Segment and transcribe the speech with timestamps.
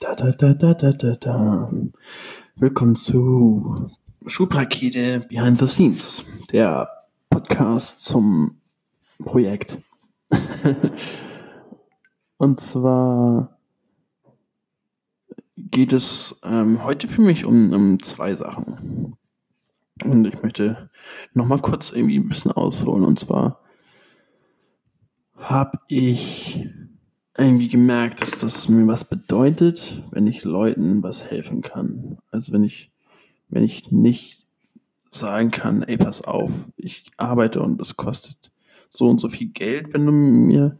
[0.00, 1.72] Da, da, da, da, da, da, da.
[2.54, 3.90] Willkommen zu
[4.26, 6.88] Schubrakete Behind the Scenes, der
[7.28, 8.60] Podcast zum
[9.24, 9.78] Projekt.
[12.36, 13.58] Und zwar
[15.56, 19.16] geht es ähm, heute für mich um, um zwei Sachen.
[20.04, 20.90] Und ich möchte
[21.34, 23.04] nochmal kurz irgendwie ein bisschen ausholen.
[23.04, 23.62] Und zwar
[25.34, 26.68] habe ich
[27.38, 32.18] irgendwie gemerkt, dass das mir was bedeutet, wenn ich Leuten was helfen kann.
[32.30, 32.90] Also wenn ich,
[33.48, 34.44] wenn ich nicht
[35.10, 38.52] sagen kann, ey, pass auf, ich arbeite und es kostet
[38.90, 40.78] so und so viel Geld, wenn du mir,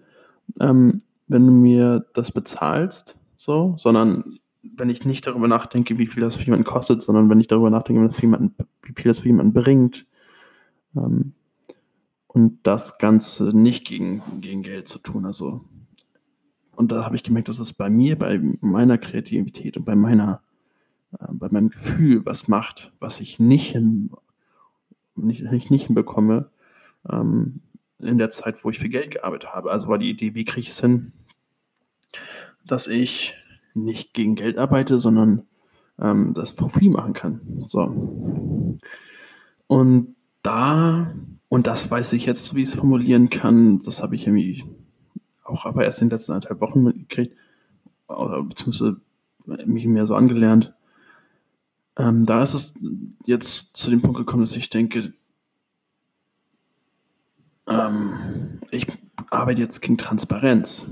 [0.60, 0.98] ähm,
[1.28, 6.36] wenn du mir das bezahlst, so, sondern wenn ich nicht darüber nachdenke, wie viel das
[6.36, 9.52] für jemanden kostet, sondern wenn ich darüber nachdenke, wie, jemanden, wie viel das für jemanden
[9.52, 10.06] bringt,
[10.96, 11.32] ähm,
[12.28, 15.24] und das Ganze nicht gegen, gegen Geld zu tun.
[15.24, 15.62] Also
[16.78, 20.42] und da habe ich gemerkt, dass es bei mir, bei meiner Kreativität und bei meiner,
[21.18, 24.10] äh, bei meinem Gefühl was macht, was ich nicht, hin,
[25.16, 26.50] nicht, nicht hinbekomme
[27.10, 27.62] ähm,
[27.98, 29.72] in der Zeit, wo ich für Geld gearbeitet habe.
[29.72, 31.10] Also war die Idee, wie kriege ich es hin,
[32.64, 33.34] dass ich
[33.74, 35.48] nicht gegen Geld arbeite, sondern
[36.00, 37.40] ähm, das for free machen kann.
[37.64, 38.78] So.
[39.66, 41.12] Und da,
[41.48, 44.62] und das weiß ich jetzt, wie ich es formulieren kann, das habe ich irgendwie
[45.48, 47.36] auch aber erst in den letzten anderthalb Wochen mitgekriegt,
[48.08, 49.00] oder beziehungsweise
[49.66, 50.74] mich mehr so angelernt.
[51.96, 52.78] Ähm, da ist es
[53.26, 55.12] jetzt zu dem Punkt gekommen, dass ich denke,
[57.66, 58.86] ähm, ich
[59.30, 60.88] arbeite jetzt gegen Transparenz.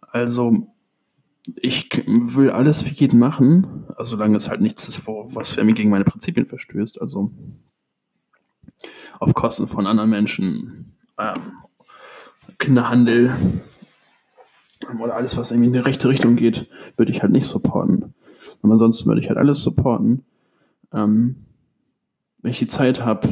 [0.00, 0.68] Also
[1.56, 5.90] ich will alles für jeden machen, solange es halt nichts ist, was für mich gegen
[5.90, 7.00] meine Prinzipien verstößt.
[7.00, 7.30] Also
[9.18, 11.52] auf Kosten von anderen Menschen ähm,
[12.62, 13.34] Kinderhandel
[15.02, 18.14] oder alles, was irgendwie in die rechte Richtung geht, würde ich halt nicht supporten.
[18.62, 20.24] Aber ansonsten würde ich halt alles supporten.
[20.92, 21.36] Ähm,
[22.40, 23.28] wenn ich die Zeit habe,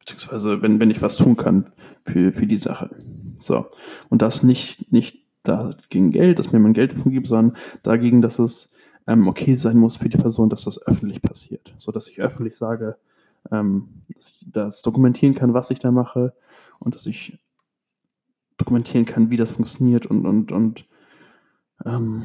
[0.00, 1.66] beziehungsweise wenn, wenn ich was tun kann
[2.04, 2.90] für, für die Sache.
[3.38, 3.66] So.
[4.08, 8.40] Und das nicht, nicht dagegen Geld, dass mir man Geld davon gibt, sondern dagegen, dass
[8.40, 8.70] es
[9.06, 11.72] ähm, okay sein muss für die Person, dass das öffentlich passiert.
[11.76, 12.96] So dass ich öffentlich sage,
[13.52, 16.32] ähm, dass ich das dokumentieren kann, was ich da mache,
[16.78, 17.38] und dass ich
[18.56, 20.86] dokumentieren kann, wie das funktioniert und, und, und
[21.84, 22.22] ähm,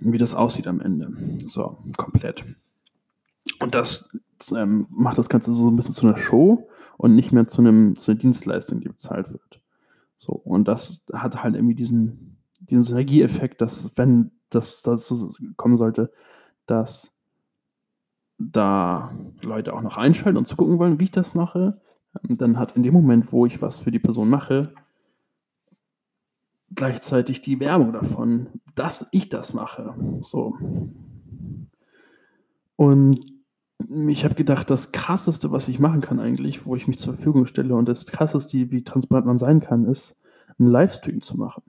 [0.00, 1.12] wie das aussieht am Ende.
[1.46, 2.44] So, komplett.
[3.58, 4.16] Und das
[4.56, 7.96] ähm, macht das Ganze so ein bisschen zu einer Show und nicht mehr zu, einem,
[7.96, 9.60] zu einer Dienstleistung, die bezahlt wird.
[10.16, 16.12] So, und das hat halt irgendwie diesen, diesen Synergieeffekt, dass wenn das dazu kommen sollte,
[16.66, 17.12] dass
[18.38, 19.12] da
[19.42, 21.80] Leute auch noch einschalten und zu gucken wollen, wie ich das mache,
[22.22, 24.74] dann hat in dem Moment, wo ich was für die Person mache,
[26.74, 29.94] gleichzeitig die Werbung davon, dass ich das mache.
[30.22, 30.56] So.
[32.76, 33.20] Und
[34.08, 37.46] ich habe gedacht, das krasseste, was ich machen kann eigentlich, wo ich mich zur Verfügung
[37.46, 40.16] stelle und das krasseste, wie transparent man sein kann, ist,
[40.58, 41.62] einen Livestream zu machen.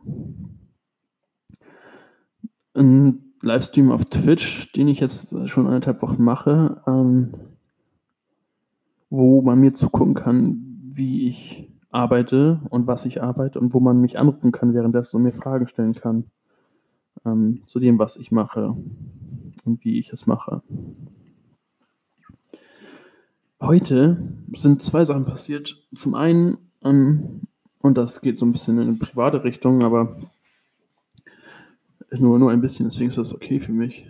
[2.76, 7.34] Ein Livestream auf Twitch, den ich jetzt schon anderthalb Wochen mache, ähm,
[9.14, 14.02] wo man mir zugucken kann, wie ich arbeite und was ich arbeite und wo man
[14.02, 16.24] mich anrufen kann währenddessen und mir Fragen stellen kann
[17.24, 18.76] ähm, zu dem, was ich mache
[19.66, 20.64] und wie ich es mache.
[23.62, 24.18] Heute
[24.52, 25.80] sind zwei Sachen passiert.
[25.94, 27.42] Zum einen, ähm,
[27.84, 30.18] und das geht so ein bisschen in eine private Richtung, aber
[32.10, 34.08] nur, nur ein bisschen, deswegen ist das okay für mich.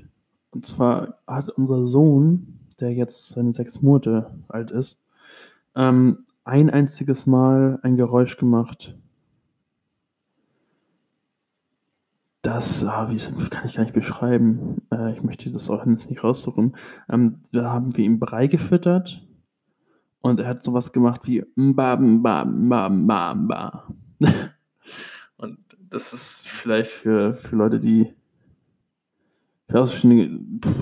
[0.52, 4.98] Und zwar hat unser Sohn der jetzt seine sechs Monate alt ist,
[5.76, 8.96] ähm, ein einziges Mal ein Geräusch gemacht.
[12.42, 14.82] Das, ah, wie kann ich gar nicht beschreiben.
[14.92, 16.76] Äh, ich möchte das auch nicht raussuchen.
[17.10, 19.26] Ähm, da haben wir ihm Brei gefüttert
[20.22, 23.88] und er hat sowas gemacht wie mba, mba, mba, mba, mba.
[25.38, 25.58] und
[25.90, 28.14] das ist vielleicht für, für Leute, die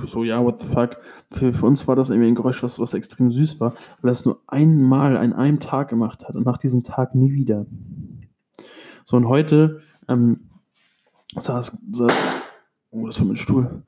[0.05, 0.97] so, ja, what the fuck.
[1.31, 4.13] Für, für uns war das irgendwie ein Geräusch, was, was extrem süß war, weil er
[4.13, 7.65] es nur einmal an einem Tag gemacht hat und nach diesem Tag nie wieder.
[9.05, 10.49] So, und heute ähm,
[11.35, 12.13] saß, saß,
[12.91, 13.83] oh, das war mein Stuhl,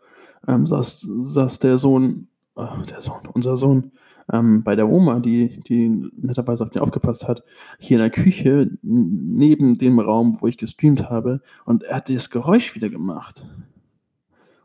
[0.48, 3.92] ähm, saß, saß der Sohn, oh, der Sohn, unser Sohn,
[4.32, 7.44] ähm, bei der Oma, die, die netterweise auf den aufgepasst hat,
[7.80, 12.30] hier in der Küche, neben dem Raum, wo ich gestreamt habe, und er hat das
[12.30, 13.46] Geräusch wieder gemacht.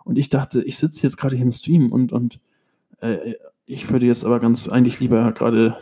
[0.09, 2.41] Und ich dachte, ich sitze jetzt gerade hier im Stream und, und
[3.03, 3.35] äh,
[3.67, 5.77] ich würde jetzt aber ganz eigentlich lieber gerade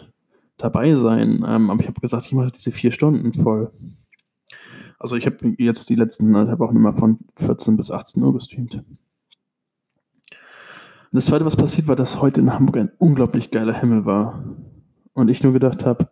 [0.56, 1.44] dabei sein.
[1.46, 3.70] Ähm, aber ich habe gesagt, ich mache diese vier Stunden voll.
[4.98, 8.74] also ich habe jetzt die letzten anderthalb Wochen immer von 14 bis 18 Uhr gestreamt.
[8.74, 8.84] Und
[11.12, 14.42] das zweite, was passiert war, dass heute in Hamburg ein unglaublich geiler Himmel war.
[15.12, 16.08] Und ich nur gedacht habe,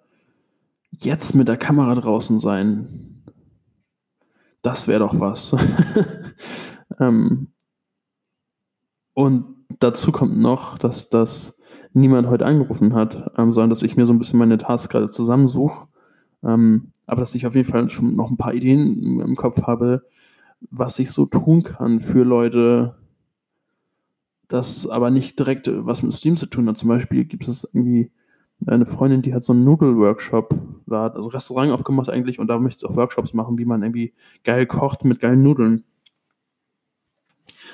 [0.93, 3.25] jetzt mit der Kamera draußen sein,
[4.62, 5.56] das wäre doch was.
[7.00, 7.49] ähm,
[9.14, 9.44] und
[9.81, 11.58] dazu kommt noch, dass das
[11.93, 15.11] niemand heute angerufen hat, ähm, sondern dass ich mir so ein bisschen meine Tasks gerade
[15.11, 15.87] zusammensuche.
[16.43, 20.02] Ähm, aber dass ich auf jeden Fall schon noch ein paar Ideen im Kopf habe,
[20.70, 22.96] was ich so tun kann für Leute,
[24.49, 26.76] das aber nicht direkt was mit Steam zu tun hat.
[26.76, 28.11] Zum Beispiel gibt es irgendwie
[28.66, 30.58] eine Freundin, die hat so einen Nudel-Workshop,
[30.88, 34.66] also Restaurant aufgemacht eigentlich und da möchte sie auch Workshops machen, wie man irgendwie geil
[34.66, 35.84] kocht mit geilen Nudeln.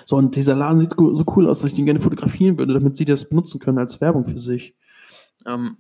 [0.05, 2.97] So, und dieser Laden sieht so cool aus, dass ich den gerne fotografieren würde, damit
[2.97, 4.75] sie das benutzen können als Werbung für sich.
[5.47, 5.77] Ähm,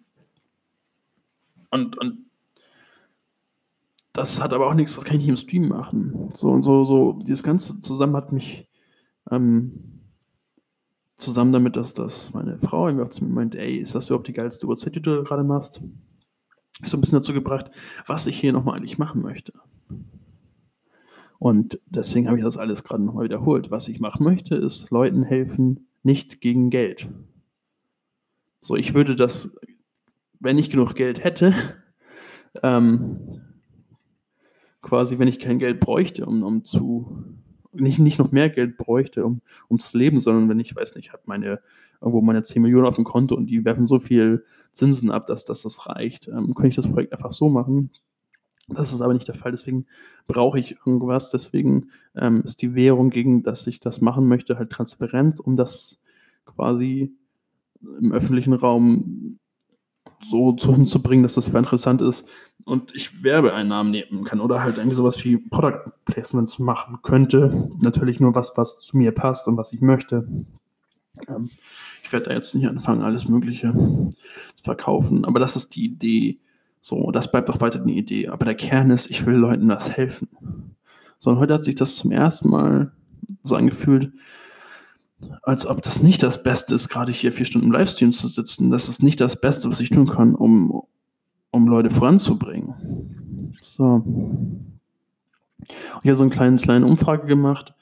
[1.70, 2.26] und, und
[4.12, 6.28] das hat aber auch nichts, das kann ich nicht im Stream machen.
[6.34, 8.68] So und so, so, dieses Ganze zusammen hat mich
[9.30, 10.00] ähm,
[11.16, 14.28] zusammen damit, dass das meine Frau irgendwie auch zu mir meint, ey, ist das überhaupt
[14.28, 15.80] die geilste Uhrzeit, die du gerade machst?
[16.82, 17.70] So ein bisschen dazu gebracht,
[18.06, 19.52] was ich hier nochmal eigentlich machen möchte.
[21.40, 23.70] Und deswegen habe ich das alles gerade nochmal wiederholt.
[23.70, 27.08] Was ich machen möchte, ist Leuten helfen, nicht gegen Geld.
[28.60, 29.56] So, ich würde das,
[30.38, 31.54] wenn ich genug Geld hätte,
[32.62, 33.40] ähm,
[34.82, 37.24] quasi, wenn ich kein Geld bräuchte, um, um zu,
[37.72, 39.40] nicht, nicht noch mehr Geld bräuchte, um,
[39.70, 41.60] ums Leben, sondern wenn ich, weiß nicht, ich habe meine,
[42.02, 44.44] irgendwo meine 10 Millionen auf dem Konto und die werfen so viel
[44.74, 47.92] Zinsen ab, dass, dass das reicht, ähm, könnte ich das Projekt einfach so machen,
[48.74, 49.52] das ist aber nicht der Fall.
[49.52, 49.86] Deswegen
[50.26, 51.30] brauche ich irgendwas.
[51.30, 56.00] Deswegen ähm, ist die Währung, gegen das ich das machen möchte, halt Transparenz, um das
[56.44, 57.12] quasi
[57.82, 59.38] im öffentlichen Raum
[60.22, 62.28] so zu hinzubringen, dass das für interessant ist
[62.64, 67.70] und ich Werbeeinnahmen nehmen kann oder halt irgendwie sowas wie Product Placements machen könnte.
[67.82, 70.28] Natürlich nur was, was zu mir passt und was ich möchte.
[71.28, 71.50] Ähm,
[72.02, 76.38] ich werde da jetzt nicht anfangen, alles Mögliche zu verkaufen, aber das ist die Idee
[76.80, 78.28] so, das bleibt auch weiter eine Idee.
[78.28, 80.28] Aber der Kern ist, ich will Leuten was helfen.
[81.18, 82.92] So, und heute hat sich das zum ersten Mal
[83.42, 84.12] so angefühlt,
[85.42, 88.70] als ob das nicht das Beste ist, gerade hier vier Stunden im Livestream zu sitzen.
[88.70, 90.82] Das ist nicht das Beste, was ich tun kann, um,
[91.50, 93.52] um Leute voranzubringen.
[93.60, 94.02] So.
[96.02, 97.74] Ich habe so eine kleine, kleine Umfrage gemacht,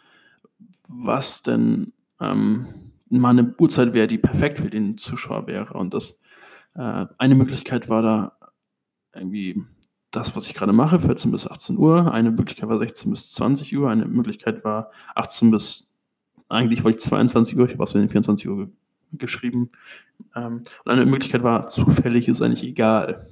[0.88, 2.66] was denn ähm,
[3.08, 5.74] mal eine Uhrzeit wäre, die perfekt für den Zuschauer wäre.
[5.74, 6.18] Und das
[6.74, 8.32] äh, eine Möglichkeit war da
[9.18, 9.62] irgendwie
[10.10, 12.12] das, was ich gerade mache, 14 bis 18 Uhr.
[12.12, 13.90] Eine Möglichkeit war 16 bis 20 Uhr.
[13.90, 15.94] Eine Möglichkeit war 18 bis,
[16.48, 18.68] eigentlich wollte ich 22 Uhr, ich habe auch so in 24 Uhr ge
[19.10, 19.70] geschrieben.
[20.36, 23.26] Ähm, und eine Möglichkeit war, zufällig ist eigentlich egal.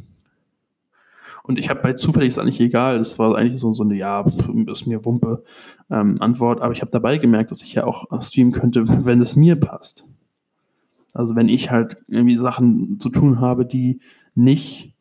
[1.43, 4.25] Und ich habe bei zufällig ist eigentlich egal, das war eigentlich so, so eine, ja,
[4.67, 5.45] ist mir Wumpe
[5.91, 9.37] ähm, Antwort, aber ich habe dabei gemerkt, dass ich ja auch streamen könnte, wenn es
[9.37, 10.07] mir passt.
[11.13, 14.01] Also wenn ich halt irgendwie Sachen zu tun habe, die
[14.35, 14.96] nicht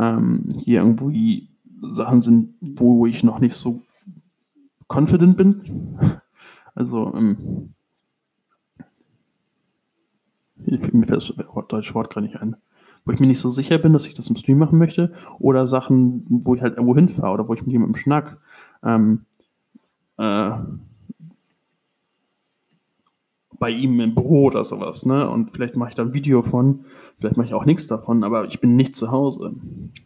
[0.00, 1.50] ähm, hier irgendwie
[1.82, 3.82] Sachen sind, wo ich noch nicht so
[4.88, 5.98] confident bin.
[6.72, 7.74] Also, ähm,
[10.56, 11.32] mir fällt das
[11.68, 12.56] deutsche Wort gerade nicht ein.
[13.04, 15.12] Wo ich mir nicht so sicher bin, dass ich das im Stream machen möchte.
[15.40, 18.38] Oder Sachen, wo ich halt irgendwo hinfahre oder wo ich mit jemandem schnack.
[18.84, 19.26] Ähm,
[20.16, 20.52] äh,
[23.60, 25.28] bei ihm im Büro oder sowas, ne?
[25.28, 26.86] Und vielleicht mache ich da ein Video von,
[27.18, 29.52] vielleicht mache ich auch nichts davon, aber ich bin nicht zu Hause.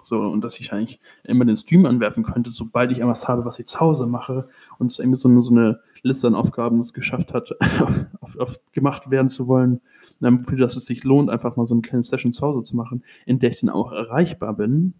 [0.02, 3.60] So, und dass ich eigentlich immer den Stream anwerfen könnte, sobald ich etwas habe, was
[3.60, 6.92] ich zu Hause mache und es irgendwie so eine, so eine Liste an Aufgaben es
[6.92, 7.52] geschafft hat,
[8.20, 9.80] auf, auf gemacht werden zu wollen,
[10.20, 13.04] für das es sich lohnt, einfach mal so eine kleine Session zu Hause zu machen,
[13.24, 14.94] in der ich dann auch erreichbar bin.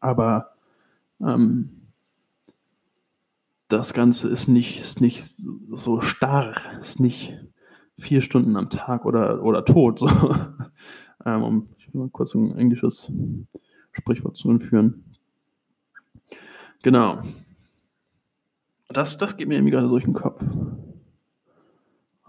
[0.00, 0.52] Aber
[1.20, 1.77] ähm,
[3.68, 7.34] das Ganze ist nicht, ist nicht so starr, ist nicht
[7.98, 9.98] vier Stunden am Tag oder, oder tot.
[9.98, 10.08] So.
[11.26, 13.12] ähm, um mal kurz ein englisches
[13.92, 15.04] Sprichwort zu entführen.
[16.82, 17.22] Genau.
[18.88, 20.42] Das, das geht mir irgendwie gerade durch den Kopf.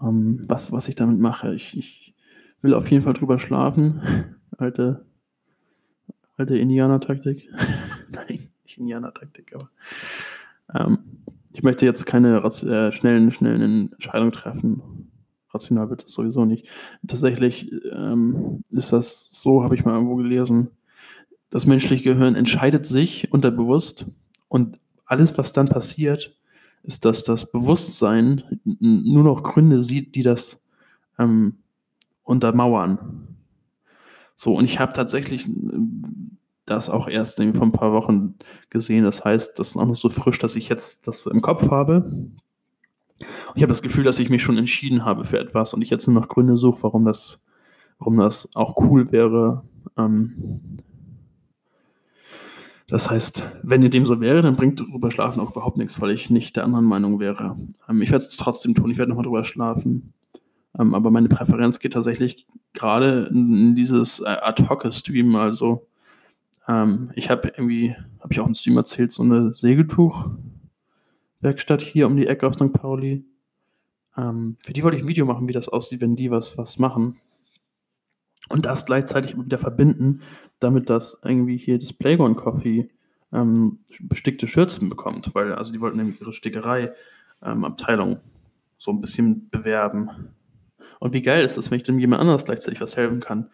[0.02, 1.54] Ähm, was, was ich damit mache.
[1.54, 2.14] Ich, ich
[2.60, 4.36] will auf jeden Fall drüber schlafen.
[4.58, 5.06] Alte,
[6.36, 7.48] alte Indianer-Taktik.
[8.10, 9.70] Nein, nicht Indianer-Taktik, aber
[10.74, 10.98] ähm,
[11.52, 15.10] ich möchte jetzt keine äh, schnellen, schnellen Entscheidungen treffen.
[15.52, 16.68] Rational wird das sowieso nicht.
[17.06, 20.68] Tatsächlich ähm, ist das so, habe ich mal irgendwo gelesen.
[21.50, 24.06] Das menschliche Gehirn entscheidet sich unterbewusst
[24.48, 26.36] und alles, was dann passiert,
[26.84, 30.62] ist, dass das Bewusstsein nur noch Gründe sieht, die das
[31.18, 31.58] ähm,
[32.22, 33.36] untermauern.
[34.36, 35.48] So, und ich habe tatsächlich
[36.70, 38.34] das auch erst irgendwie vor ein paar Wochen
[38.70, 39.04] gesehen.
[39.04, 42.04] Das heißt, das ist auch noch so frisch, dass ich jetzt das im Kopf habe.
[42.04, 45.90] Und ich habe das Gefühl, dass ich mich schon entschieden habe für etwas und ich
[45.90, 47.42] jetzt nur noch Gründe suche, warum das,
[47.98, 49.62] warum das auch cool wäre.
[49.98, 50.78] Ähm,
[52.88, 56.10] das heißt, wenn ihr dem so wäre, dann bringt drüber schlafen auch überhaupt nichts, weil
[56.10, 57.56] ich nicht der anderen Meinung wäre.
[57.88, 60.12] Ähm, ich werde es trotzdem tun, ich werde nochmal drüber schlafen.
[60.78, 65.36] Ähm, aber meine Präferenz geht tatsächlich gerade in, in dieses äh, Ad-Hoc-Stream.
[65.36, 65.86] Also
[66.68, 72.16] ähm, ich habe irgendwie, habe ich auch im Stream erzählt, so eine Segeltuch-Werkstatt hier um
[72.16, 72.72] die Ecke auf St.
[72.72, 73.24] Pauli.
[74.16, 76.78] Ähm, für die wollte ich ein Video machen, wie das aussieht, wenn die was, was
[76.78, 77.20] machen.
[78.48, 80.22] Und das gleichzeitig wieder verbinden,
[80.58, 82.90] damit das irgendwie hier das Playground Coffee
[83.32, 88.20] ähm, bestickte Schürzen bekommt, weil also die wollten nämlich ihre Stickerei-Abteilung ähm,
[88.78, 90.34] so ein bisschen bewerben.
[90.98, 93.50] Und wie geil ist das, wenn ich dem jemand anderes gleichzeitig was helfen kann?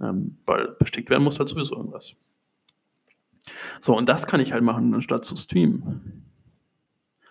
[0.00, 2.14] Ähm, weil bestickt werden muss halt sowieso irgendwas.
[3.80, 6.24] So, und das kann ich halt machen, anstatt zu streamen.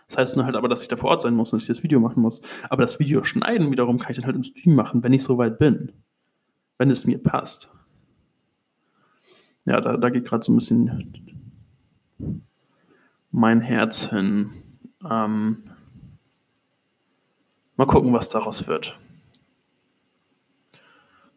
[0.08, 1.76] Das heißt nur halt aber, dass ich da vor Ort sein muss und dass ich
[1.76, 2.42] das Video machen muss.
[2.70, 5.58] Aber das Video schneiden wiederum kann ich dann halt im Stream machen, wenn ich soweit
[5.58, 5.94] bin
[6.82, 7.70] wenn es mir passt.
[9.66, 11.14] Ja, da, da geht gerade so ein bisschen
[13.30, 14.50] mein Herz hin.
[15.08, 15.58] Ähm,
[17.76, 18.98] mal gucken, was daraus wird.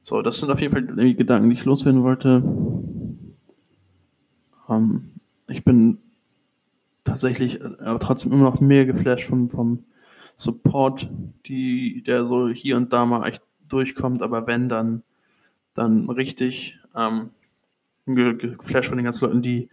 [0.02, 2.42] So, das sind auf jeden Fall die Gedanken, die ich loswerden wollte.
[4.68, 5.10] Ähm,
[5.48, 5.98] ich bin
[7.04, 9.84] tatsächlich äh, aber trotzdem immer noch mehr geflasht vom, vom
[10.36, 11.08] Support,
[11.46, 15.02] die, der so hier und da mal echt durchkommt, aber wenn dann
[15.74, 17.30] dann richtig ähm,
[18.06, 19.68] geflasht von den ganzen Leuten, die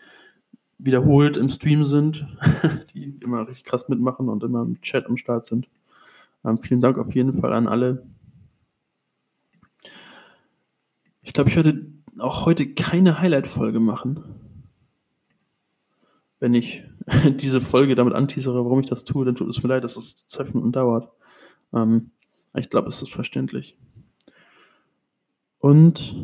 [0.79, 2.27] wiederholt im Stream sind,
[2.93, 5.67] die immer richtig krass mitmachen und immer im Chat am Start sind.
[6.43, 8.03] Ähm, vielen Dank auf jeden Fall an alle.
[11.21, 11.85] Ich glaube, ich werde
[12.17, 14.40] auch heute keine Highlight-Folge machen.
[16.41, 16.83] Wenn ich
[17.37, 20.27] diese Folge damit anteasere, warum ich das tue, dann tut es mir leid, dass es
[20.27, 21.09] zwölf Minuten dauert.
[21.73, 22.11] Ähm,
[22.53, 23.77] ich glaube, es ist verständlich.
[25.59, 26.15] Und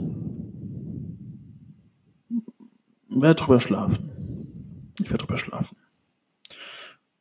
[3.07, 4.93] werde drüber schlafen.
[5.00, 5.77] Ich werde drüber schlafen.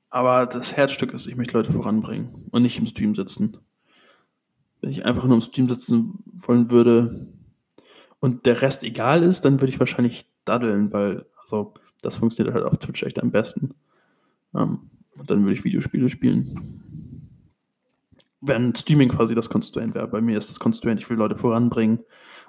[0.09, 3.59] Aber das Herzstück ist, ich möchte Leute voranbringen und nicht im Stream sitzen.
[4.81, 7.29] Wenn ich einfach nur im Stream sitzen wollen würde
[8.21, 11.75] und der Rest egal ist, dann würde ich wahrscheinlich daddeln, weil also
[12.07, 13.75] das funktioniert halt auf Twitch echt am besten.
[14.55, 16.87] Ähm, und dann würde ich Videospiele spielen
[18.41, 20.09] wenn Streaming quasi das Konstituent wäre.
[20.09, 22.01] Bei mir ist das Konstituent, ich will Leute voranbringen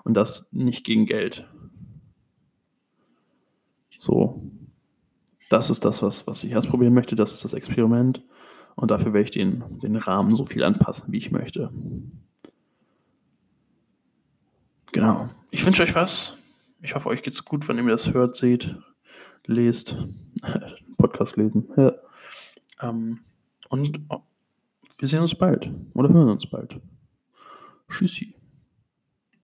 [0.04, 1.48] und das nicht gegen Geld.
[3.98, 4.42] So.
[5.50, 7.16] Das ist das, was, was ich ausprobieren möchte.
[7.16, 8.22] Das ist das Experiment.
[8.76, 11.72] Und dafür werde ich den, den Rahmen so viel anpassen, wie ich möchte.
[14.92, 15.30] Genau.
[15.50, 16.34] Ich wünsche euch was.
[16.82, 18.76] Ich hoffe, euch geht's gut, wenn ihr mir das hört, seht,
[19.48, 19.98] lest.
[20.98, 21.70] Podcast lesen.
[21.75, 21.94] Ja.
[22.82, 23.20] Ähm,
[23.70, 24.00] und
[25.00, 26.80] wir sehen uns bald oder hören uns bald.
[27.89, 28.37] Tschüssi.